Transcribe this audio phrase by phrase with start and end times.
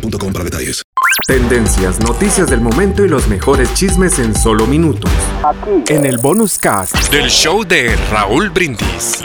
[0.00, 0.82] boostmobile.com para detalles.
[1.26, 5.10] Tendencias, noticias del momento y los mejores chismes en solo minutos.
[5.88, 9.22] En el bonus cast del show de Raúl Brindis.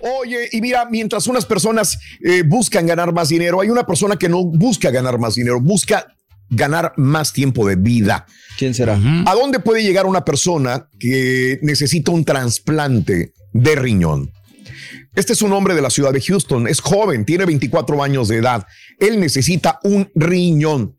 [0.00, 4.28] Oye, y mira, mientras unas personas eh, buscan ganar más dinero, hay una persona que
[4.28, 6.06] no busca ganar más dinero, busca
[6.50, 8.26] ganar más tiempo de vida.
[8.58, 8.98] ¿Quién será?
[9.26, 14.32] ¿A dónde puede llegar una persona que necesita un trasplante de riñón?
[15.14, 18.36] Este es un hombre de la ciudad de Houston, es joven, tiene 24 años de
[18.36, 18.66] edad.
[18.98, 20.98] Él necesita un riñón.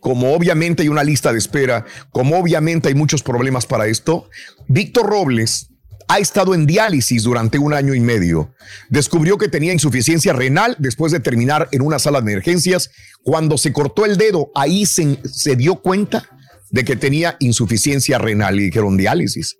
[0.00, 4.30] Como obviamente hay una lista de espera, como obviamente hay muchos problemas para esto,
[4.68, 5.70] Víctor Robles
[6.08, 8.54] ha estado en diálisis durante un año y medio.
[8.88, 12.90] Descubrió que tenía insuficiencia renal después de terminar en una sala de emergencias.
[13.22, 16.26] Cuando se cortó el dedo, ahí se, dio cuenta
[16.70, 19.58] de que tenía insuficiencia renal y dijeron diálisis.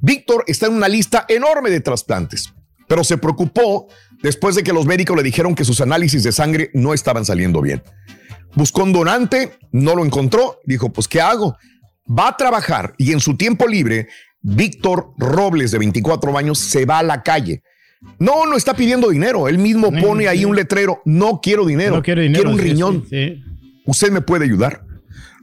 [0.00, 2.52] Víctor está en una lista enorme de trasplantes
[2.86, 3.88] pero se preocupó
[4.22, 7.60] después de que los médicos le dijeron que sus análisis de sangre no estaban saliendo
[7.60, 7.82] bien.
[8.54, 11.56] Buscó un donante, no lo encontró, dijo, pues ¿qué hago?
[12.06, 14.08] Va a trabajar y en su tiempo libre,
[14.40, 17.62] Víctor Robles, de 24 años, se va a la calle.
[18.18, 19.48] No, no está pidiendo dinero.
[19.48, 21.00] Él mismo pone ahí un letrero.
[21.06, 22.02] No quiero dinero.
[22.02, 23.06] quiero, un riñón.
[23.86, 24.84] ¿Usted me puede ayudar?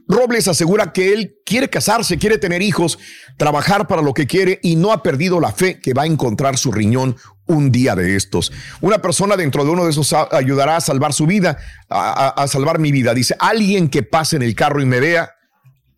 [0.08, 2.98] Robles asegura que él quiere casarse, quiere tener hijos,
[3.36, 6.56] trabajar para lo que quiere y no ha perdido la fe que va a encontrar
[6.56, 8.52] su riñón un día de estos.
[8.80, 11.58] Una persona dentro de uno de esos ayudará a salvar su vida,
[11.88, 13.14] a, salvar mi vida.
[13.14, 15.30] Dice, alguien que pase en el carro y me vea,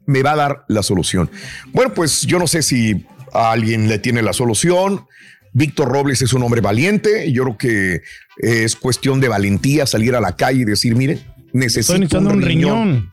[0.06, 1.30] me va a dar la solución.
[1.72, 5.06] Bueno, pues yo no sé si a alguien le tiene la solución.
[5.52, 7.30] Víctor Robles es un hombre valiente.
[7.32, 8.02] Yo creo que
[8.38, 11.20] es cuestión de valentía salir a la calle y decir, mire,
[11.52, 13.12] necesito un, riñón.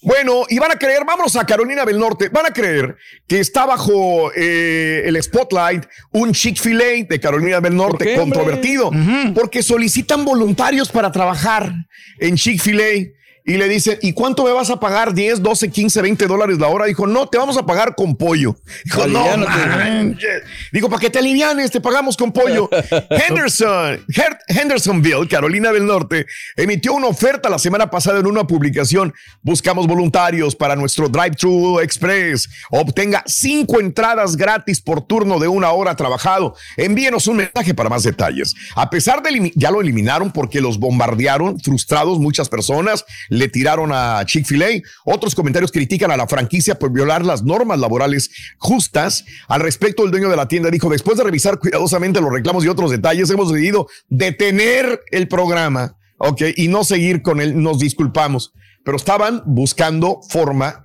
[0.03, 3.66] Bueno, y van a creer, vámonos a Carolina del Norte, van a creer que está
[3.66, 8.91] bajo eh, el spotlight un Chick-fil-A de Carolina del Norte controvertido,
[9.34, 11.72] porque solicitan voluntarios para trabajar
[12.19, 13.12] en Chick-fil-A
[13.47, 15.12] y le dice, ¿y cuánto me vas a pagar?
[15.12, 16.87] 10, 12, 15, 20 dólares la hora.
[16.87, 18.56] Dijo, no, te vamos a pagar con pollo.
[18.85, 19.23] Dijo, no,
[20.73, 22.70] Digo, para que te alivianes, te pagamos con pollo.
[23.11, 24.02] Henderson,
[24.49, 26.25] Hendersonville, Carolina del Norte,
[26.56, 29.12] emitió una oferta la semana pasada en una publicación.
[29.43, 32.49] Buscamos voluntarios para nuestro Drive-Thru Express.
[32.70, 36.56] Obtenga cinco entradas gratis por turno de una hora trabajado.
[36.79, 38.55] Envíenos un mensaje para más detalles.
[38.75, 44.25] A pesar de, ya lo eliminaron porque los bombardearon, frustrados muchas personas le tiraron a
[44.25, 44.82] Chick-fil-A.
[45.04, 49.25] Otros comentarios critican a la franquicia por violar las normas laborales justas.
[49.48, 52.69] Al respecto, el dueño de la tienda dijo, después de revisar cuidadosamente los reclamos y
[52.69, 56.42] otros detalles, hemos decidido detener el programa, ¿ok?
[56.56, 58.52] Y no seguir con él, nos disculpamos.
[58.84, 60.84] Pero estaban buscando forma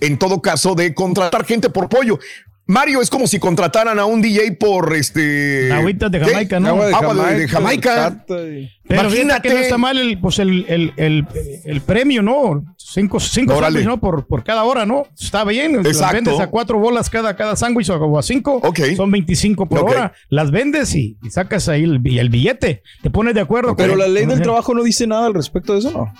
[0.00, 2.18] en todo caso, de contratar gente por pollo.
[2.66, 5.70] Mario, es como si contrataran a un DJ por este.
[5.70, 6.82] Agüitas de Jamaica, ¿no?
[6.82, 8.24] Agua de Jamaica.
[8.26, 9.48] Pero Imagínate.
[9.48, 11.26] que no está mal el, pues el, el, el,
[11.64, 12.64] el premio, ¿no?
[12.76, 14.00] Cinco, cinco sándwiches, ¿no?
[14.00, 15.06] Por, por cada hora, ¿no?
[15.18, 15.74] Está bien.
[15.76, 16.00] Exacto.
[16.00, 18.60] Las vendes a cuatro bolas cada, cada sándwich o a cinco.
[18.62, 18.80] Ok.
[18.96, 20.12] Son 25 por hora.
[20.30, 22.82] Las vendes y, sacas ahí el, el, billete.
[23.02, 23.76] Te pones de acuerdo.
[23.76, 26.12] Pero la ley del trabajo no dice nada al respecto de eso, ¿no?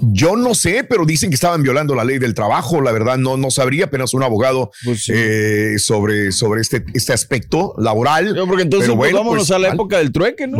[0.00, 2.80] Yo no sé, pero dicen que estaban violando la ley del trabajo.
[2.80, 7.74] La verdad, no, no sabría, apenas un abogado pues eh, sobre, sobre este, este aspecto
[7.78, 8.36] laboral.
[8.46, 10.58] porque entonces pero pues, vámonos pues, a la época del trueque, ¿no?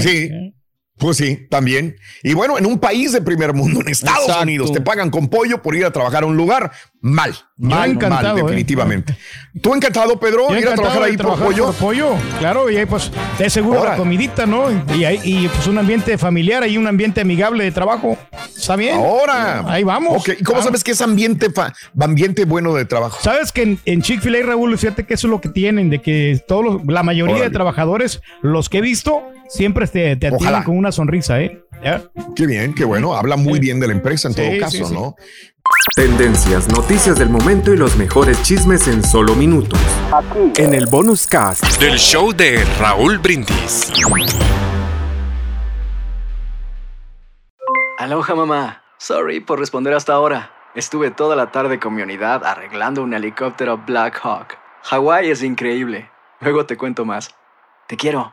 [0.00, 0.30] Sí.
[0.98, 1.96] Pues sí, también.
[2.22, 5.62] Y bueno, en un país de primer mundo, en Estados Unidos, te pagan con pollo
[5.62, 6.72] por ir a trabajar a un lugar.
[7.00, 8.42] Mal, mal, mal, ¿eh?
[8.42, 9.16] definitivamente.
[9.62, 11.72] ¿Tú encantado, Pedro, ir a trabajar ahí por pollo?
[11.74, 14.68] pollo, claro, y ahí pues te seguro la comidita, ¿no?
[14.92, 18.18] Y, y pues un ambiente familiar y un ambiente amigable de trabajo.
[18.56, 18.96] ¿Está bien?
[18.96, 19.64] Ahora.
[19.70, 20.28] Ahí vamos.
[20.28, 21.46] ¿Y cómo sabes que es ambiente,
[22.00, 23.18] ambiente bueno de trabajo?
[23.22, 26.42] Sabes que en, en Chick-fil-A, Raúl, fíjate que eso es lo que tienen, de que
[26.48, 30.92] todos la mayoría de trabajadores, los que he visto, siempre te, te atienden con una
[30.92, 31.64] sonrisa, ¿eh?
[32.34, 33.14] Qué bien, qué bueno.
[33.14, 35.16] Habla muy bien de la empresa en todo caso, ¿no?
[35.94, 39.78] Tendencias, noticias del momento y los mejores chismes en solo minutos.
[40.12, 40.62] Aquí.
[40.62, 43.92] En el bonus cast del show de Raúl Brindis.
[47.98, 48.82] Aloha mamá.
[48.98, 50.52] Sorry por responder hasta ahora.
[50.74, 54.56] Estuve toda la tarde con mi unidad arreglando un helicóptero Black Hawk.
[54.84, 56.10] Hawái es increíble.
[56.40, 57.34] Luego te cuento más.
[57.88, 58.32] Te quiero.